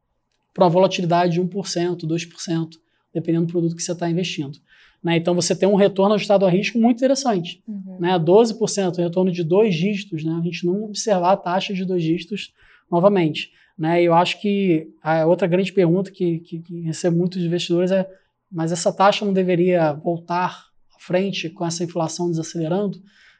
para 0.57 0.65
uma 0.65 0.71
volatilidade 0.71 1.33
de 1.33 1.41
1%, 1.41 1.97
2%, 1.99 2.69
dependendo 3.13 3.45
do 3.45 3.51
produto 3.51 3.75
que 3.75 3.83
você 3.83 3.91
está 3.91 4.09
investindo. 4.09 4.57
Né? 5.03 5.17
Então 5.17 5.35
você 5.35 5.55
tem 5.55 5.69
um 5.69 5.75
retorno 5.75 6.15
ajustado 6.15 6.47
a 6.47 6.49
risco 6.49 6.79
muito 6.79 6.97
interessante. 6.97 7.61
Uhum. 7.67 7.99
Né? 7.99 8.17
12%, 8.17 8.97
retorno 8.97 9.31
de 9.31 9.43
dois 9.43 9.75
dígitos, 9.75 10.23
né? 10.23 10.35
a 10.35 10.43
gente 10.43 10.65
não 10.65 10.85
observar 10.85 11.33
a 11.33 11.37
taxa 11.37 11.75
de 11.75 11.85
dois 11.85 12.01
dígitos 12.01 12.55
novamente. 12.91 13.51
Né? 13.77 14.01
E 14.01 14.05
eu 14.05 14.15
acho 14.15 14.41
que 14.41 14.91
a 15.03 15.27
outra 15.27 15.47
grande 15.47 15.71
pergunta 15.71 16.09
que, 16.09 16.39
que, 16.39 16.59
que 16.59 16.81
recebo 16.81 17.15
muitos 17.15 17.43
investidores 17.43 17.91
é: 17.91 18.09
mas 18.51 18.71
essa 18.71 18.91
taxa 18.91 19.23
não 19.23 19.33
deveria 19.33 19.93
voltar 19.93 20.65
à 20.95 20.99
frente 20.99 21.51
com 21.51 21.67
essa 21.67 21.83
inflação 21.83 22.31
desacelerando? 22.31 22.97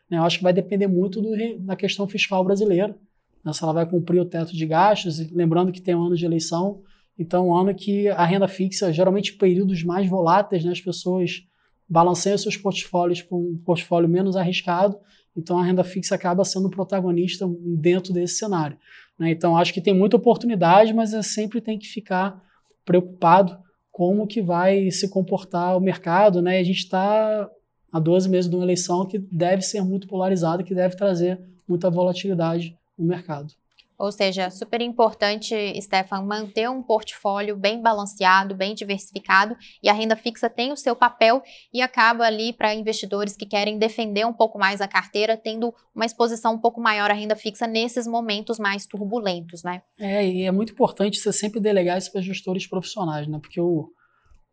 Né? 0.07 0.19
Eu 0.19 0.23
acho 0.23 0.37
que 0.37 0.43
vai 0.43 0.53
depender 0.53 0.85
muito 0.85 1.19
do, 1.19 1.35
da 1.61 1.75
questão 1.75 2.07
fiscal 2.07 2.43
brasileira. 2.45 2.95
Né? 3.43 3.51
Se 3.53 3.63
ela 3.63 3.73
vai 3.73 3.89
cumprir 3.89 4.19
o 4.21 4.25
teto 4.25 4.55
de 4.55 4.67
gastos, 4.67 5.17
lembrando 5.31 5.71
que 5.71 5.81
tem 5.81 5.95
um 5.95 6.05
ano 6.05 6.15
de 6.15 6.23
eleição, 6.23 6.83
então, 7.17 7.47
um 7.47 7.55
ano 7.55 7.73
que 7.73 8.07
a 8.09 8.25
renda 8.25 8.47
fixa, 8.47 8.93
geralmente 8.93 9.33
períodos 9.33 9.83
mais 9.83 10.07
voláteis, 10.07 10.63
né, 10.63 10.71
as 10.71 10.81
pessoas 10.81 11.43
balanceiam 11.89 12.37
seus 12.37 12.57
portfólios 12.57 13.21
para 13.21 13.37
um 13.37 13.57
portfólio 13.65 14.07
menos 14.07 14.35
arriscado, 14.35 14.97
então 15.35 15.57
a 15.57 15.63
renda 15.63 15.83
fixa 15.83 16.15
acaba 16.15 16.43
sendo 16.43 16.69
protagonista 16.69 17.49
dentro 17.61 18.13
desse 18.13 18.35
cenário. 18.35 18.77
Né? 19.17 19.31
Então, 19.31 19.57
acho 19.57 19.73
que 19.73 19.81
tem 19.81 19.93
muita 19.93 20.17
oportunidade, 20.17 20.93
mas 20.93 21.13
é 21.13 21.21
sempre 21.21 21.61
tem 21.61 21.79
que 21.79 21.87
ficar 21.87 22.41
preocupado 22.85 23.57
como 23.91 24.27
que 24.27 24.41
vai 24.41 24.91
se 24.91 25.09
comportar 25.09 25.75
o 25.75 25.81
mercado. 25.81 26.41
Né? 26.41 26.59
a 26.59 26.63
gente 26.63 26.79
está 26.79 27.49
há 27.91 27.99
12 27.99 28.29
meses 28.29 28.49
de 28.49 28.55
uma 28.55 28.65
eleição 28.65 29.05
que 29.05 29.17
deve 29.17 29.61
ser 29.61 29.81
muito 29.81 30.07
polarizada, 30.07 30.63
que 30.63 30.75
deve 30.75 30.95
trazer 30.95 31.39
muita 31.67 31.89
volatilidade 31.89 32.77
no 32.97 33.05
mercado. 33.05 33.53
Ou 33.97 34.11
seja, 34.11 34.51
super 34.51 34.79
importante, 34.79 35.55
Stefan, 35.81 36.21
manter 36.21 36.69
um 36.69 36.83
portfólio 36.83 37.57
bem 37.57 37.81
balanceado, 37.81 38.53
bem 38.53 38.75
diversificado, 38.75 39.55
e 39.81 39.89
a 39.89 39.93
renda 39.93 40.15
fixa 40.15 40.47
tem 40.47 40.71
o 40.71 40.77
seu 40.77 40.95
papel 40.95 41.41
e 41.73 41.81
acaba 41.81 42.23
ali 42.23 42.53
para 42.53 42.75
investidores 42.75 43.35
que 43.35 43.45
querem 43.45 43.79
defender 43.79 44.23
um 44.25 44.33
pouco 44.33 44.59
mais 44.59 44.81
a 44.81 44.87
carteira, 44.87 45.35
tendo 45.35 45.73
uma 45.95 46.05
exposição 46.05 46.53
um 46.53 46.59
pouco 46.59 46.79
maior 46.79 47.09
à 47.09 47.13
renda 47.13 47.35
fixa 47.35 47.65
nesses 47.65 48.05
momentos 48.05 48.59
mais 48.59 48.85
turbulentos, 48.85 49.63
né? 49.63 49.81
É, 49.99 50.27
e 50.27 50.43
é 50.43 50.51
muito 50.51 50.73
importante 50.73 51.17
você 51.17 51.33
sempre 51.33 51.59
delegar 51.59 51.97
isso 51.97 52.11
para 52.11 52.21
gestores 52.21 52.67
profissionais, 52.67 53.27
né? 53.27 53.39
Porque 53.39 53.59
o, 53.59 53.89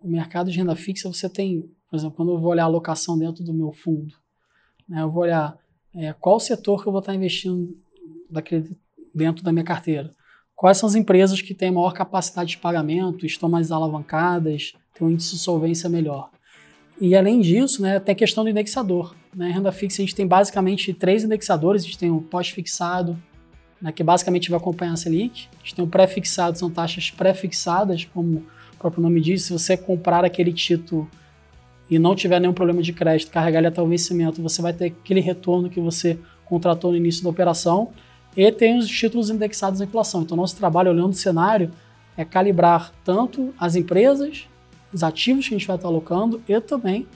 o 0.01 0.09
mercado 0.09 0.51
de 0.51 0.57
renda 0.57 0.75
fixa, 0.75 1.07
você 1.07 1.29
tem, 1.29 1.61
por 1.91 1.97
exemplo, 1.97 2.17
quando 2.17 2.33
eu 2.33 2.41
vou 2.41 2.51
olhar 2.51 2.63
a 2.63 2.67
alocação 2.67 3.19
dentro 3.19 3.45
do 3.45 3.53
meu 3.53 3.73
fundo, 3.73 4.15
né, 4.89 5.03
eu 5.03 5.11
vou 5.11 5.23
olhar 5.23 5.55
é, 5.95 6.15
qual 6.15 6.41
setor 6.41 6.83
que 6.83 6.89
eu 6.89 6.93
vou 6.93 7.01
estar 7.01 7.15
investindo 7.15 7.69
daquele 8.31 8.77
dentro 9.15 9.43
da 9.45 9.53
minha 9.53 9.65
carteira. 9.65 10.11
Quais 10.55 10.79
são 10.79 10.89
as 10.89 10.95
empresas 10.95 11.41
que 11.41 11.55
têm 11.55 11.71
maior 11.71 11.93
capacidade 11.93 12.51
de 12.51 12.59
pagamento, 12.59 13.27
estão 13.27 13.49
mais 13.49 13.73
alavancadas, 13.73 14.73
têm 14.95 15.07
um 15.07 15.11
índice 15.11 15.33
de 15.33 15.39
solvência 15.39 15.89
melhor. 15.89 16.31
E 17.01 17.17
além 17.17 17.41
disso, 17.41 17.83
né, 17.83 17.99
tem 17.99 18.13
a 18.13 18.17
questão 18.17 18.45
do 18.45 18.51
indexador. 18.51 19.15
Né? 19.35 19.51
Renda 19.51 19.73
fixa 19.73 20.01
a 20.01 20.05
gente 20.05 20.15
tem 20.15 20.27
basicamente 20.27 20.95
três 20.95 21.25
indexadores, 21.25 21.83
a 21.83 21.87
gente 21.87 21.99
tem 21.99 22.11
o 22.11 22.21
pós-fixado, 22.21 23.21
né, 23.83 23.91
que 23.91 24.05
basicamente 24.05 24.49
vai 24.49 24.59
acompanhar 24.59 24.93
a 24.93 24.97
Selic, 24.97 25.49
a 25.53 25.59
gente 25.59 25.75
tem 25.75 25.85
o 25.85 25.89
pré-fixado, 25.89 26.57
são 26.57 26.71
taxas 26.71 27.11
pré-fixadas, 27.11 28.05
como 28.05 28.39
o 28.73 28.77
próprio 28.79 29.03
nome 29.03 29.21
diz, 29.21 29.43
se 29.43 29.53
você 29.53 29.77
comprar 29.77 30.25
aquele 30.25 30.53
título 30.53 31.11
e 31.91 31.99
não 31.99 32.15
tiver 32.15 32.41
nenhum 32.41 32.55
problema 32.55 32.81
de 32.81 32.93
crédito, 32.93 33.31
carregar 33.31 33.59
ele 33.59 33.67
até 33.67 33.83
o 33.83 33.87
vencimento, 33.87 34.41
você 34.41 34.63
vai 34.63 34.73
ter 34.73 34.87
aquele 34.87 35.21
retorno 35.21 35.69
que 35.69 35.81
você 35.81 36.19
contratou 36.45 36.93
no 36.93 36.97
início 36.97 37.25
da 37.25 37.31
operação 37.31 37.93
e 38.37 38.51
tem 38.51 38.79
os 38.79 38.89
títulos 38.89 39.31
indexados 39.31 39.81
à 39.81 39.85
inflação. 39.85 40.23
Então, 40.23 40.37
nosso 40.37 40.57
trabalho 40.57 40.91
olhando 40.91 41.13
o 41.13 41.17
cenário 41.17 41.71
é 42.17 42.25
calibrar 42.25 42.93
tanto 43.05 43.55
as 43.59 43.77
empresas, 43.77 44.49
os 44.93 45.03
ativos 45.03 45.49
que 45.49 45.55
a 45.55 45.59
gente 45.59 45.67
vai 45.67 45.77
estar 45.77 45.89
alocando 45.89 46.43
e 46.49 46.61
também 46.61 47.07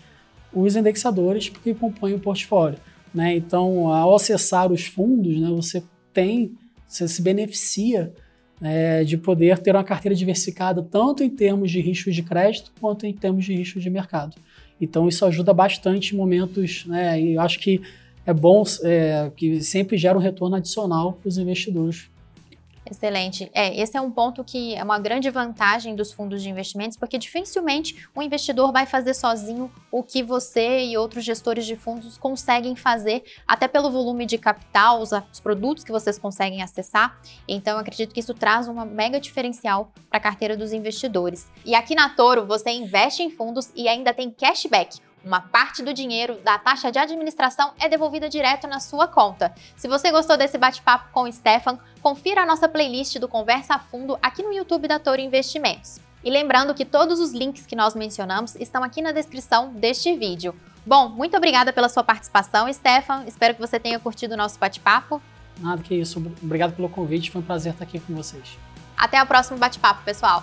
os 0.52 0.76
indexadores 0.76 1.48
que 1.48 1.74
compõem 1.74 2.14
o 2.14 2.18
portfólio. 2.18 2.78
Né? 3.14 3.36
Então, 3.36 3.92
ao 3.92 4.14
acessar 4.14 4.70
os 4.70 4.86
fundos, 4.86 5.38
né, 5.38 5.48
você 5.48 5.82
tem, 6.12 6.52
você 6.86 7.06
se 7.06 7.22
beneficia 7.22 8.12
é, 8.60 9.04
de 9.04 9.16
poder 9.16 9.58
ter 9.58 9.74
uma 9.74 9.84
carteira 9.84 10.14
diversificada 10.14 10.82
tanto 10.82 11.22
em 11.22 11.30
termos 11.30 11.70
de 11.70 11.80
risco 11.80 12.10
de 12.10 12.22
crédito 12.22 12.72
quanto 12.80 13.06
em 13.06 13.12
termos 13.12 13.44
de 13.44 13.54
risco 13.54 13.78
de 13.78 13.88
mercado. 13.88 14.36
Então, 14.80 15.08
isso 15.08 15.24
ajuda 15.24 15.52
bastante 15.52 16.14
em 16.14 16.18
momentos, 16.18 16.84
né, 16.86 17.20
e 17.20 17.34
eu 17.34 17.40
acho 17.40 17.58
que 17.58 17.80
é 18.28 18.34
bom 18.34 18.62
é, 18.82 19.32
que 19.34 19.62
sempre 19.62 19.96
gera 19.96 20.18
um 20.18 20.20
retorno 20.20 20.54
adicional 20.54 21.14
para 21.14 21.28
os 21.28 21.38
investidores. 21.38 22.10
Excelente. 22.90 23.50
É, 23.54 23.74
esse 23.80 23.96
é 23.96 24.00
um 24.00 24.10
ponto 24.10 24.44
que 24.44 24.74
é 24.74 24.82
uma 24.82 24.98
grande 24.98 25.30
vantagem 25.30 25.96
dos 25.96 26.12
fundos 26.12 26.42
de 26.42 26.50
investimentos, 26.50 26.96
porque 26.96 27.16
dificilmente 27.16 28.06
um 28.14 28.20
investidor 28.20 28.70
vai 28.70 28.84
fazer 28.84 29.14
sozinho 29.14 29.70
o 29.90 30.02
que 30.02 30.22
você 30.22 30.84
e 30.84 30.96
outros 30.96 31.24
gestores 31.24 31.64
de 31.64 31.74
fundos 31.74 32.18
conseguem 32.18 32.76
fazer, 32.76 33.24
até 33.46 33.66
pelo 33.66 33.90
volume 33.90 34.26
de 34.26 34.36
capital, 34.36 35.00
os, 35.00 35.10
os 35.32 35.40
produtos 35.40 35.82
que 35.82 35.92
vocês 35.92 36.18
conseguem 36.18 36.62
acessar. 36.62 37.18
Então, 37.46 37.78
acredito 37.78 38.12
que 38.12 38.20
isso 38.20 38.34
traz 38.34 38.68
uma 38.68 38.84
mega 38.84 39.18
diferencial 39.18 39.90
para 40.10 40.18
a 40.18 40.22
carteira 40.22 40.54
dos 40.54 40.74
investidores. 40.74 41.46
E 41.64 41.74
aqui 41.74 41.94
na 41.94 42.10
Toro, 42.10 42.46
você 42.46 42.70
investe 42.70 43.22
em 43.22 43.30
fundos 43.30 43.70
e 43.74 43.88
ainda 43.88 44.12
tem 44.12 44.30
cashback 44.30 45.07
uma 45.24 45.40
parte 45.40 45.82
do 45.82 45.92
dinheiro 45.92 46.38
da 46.44 46.58
taxa 46.58 46.90
de 46.90 46.98
administração 46.98 47.72
é 47.78 47.88
devolvida 47.88 48.28
direto 48.28 48.66
na 48.66 48.80
sua 48.80 49.06
conta. 49.06 49.52
Se 49.76 49.88
você 49.88 50.10
gostou 50.10 50.36
desse 50.36 50.56
bate-papo 50.56 51.10
com 51.12 51.22
o 51.22 51.32
Stefan, 51.32 51.78
confira 52.00 52.42
a 52.42 52.46
nossa 52.46 52.68
playlist 52.68 53.18
do 53.18 53.28
Conversa 53.28 53.74
a 53.74 53.78
Fundo 53.78 54.18
aqui 54.22 54.42
no 54.42 54.52
YouTube 54.52 54.88
da 54.88 54.98
Toro 54.98 55.20
Investimentos. 55.20 56.00
E 56.24 56.30
lembrando 56.30 56.74
que 56.74 56.84
todos 56.84 57.20
os 57.20 57.32
links 57.32 57.66
que 57.66 57.76
nós 57.76 57.94
mencionamos 57.94 58.56
estão 58.56 58.82
aqui 58.82 59.00
na 59.00 59.12
descrição 59.12 59.72
deste 59.72 60.16
vídeo. 60.16 60.54
Bom, 60.84 61.08
muito 61.08 61.36
obrigada 61.36 61.72
pela 61.72 61.88
sua 61.88 62.02
participação, 62.02 62.72
Stefan. 62.72 63.24
Espero 63.26 63.54
que 63.54 63.60
você 63.60 63.78
tenha 63.78 63.98
curtido 63.98 64.34
o 64.34 64.36
nosso 64.36 64.58
bate-papo. 64.58 65.20
Nada 65.60 65.82
que 65.82 65.94
isso. 65.94 66.18
Obrigado 66.42 66.74
pelo 66.74 66.88
convite. 66.88 67.30
Foi 67.30 67.40
um 67.40 67.44
prazer 67.44 67.72
estar 67.72 67.84
aqui 67.84 68.00
com 68.00 68.14
vocês. 68.14 68.58
Até 68.96 69.22
o 69.22 69.26
próximo 69.26 69.58
bate-papo, 69.58 70.02
pessoal. 70.04 70.42